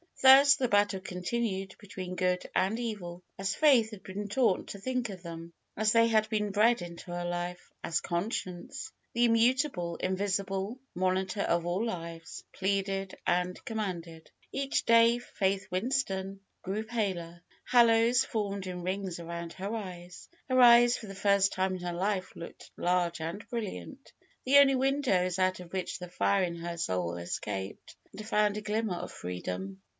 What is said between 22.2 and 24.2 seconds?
looked large and brilliant,